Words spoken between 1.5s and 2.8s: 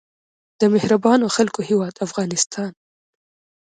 هیواد افغانستان.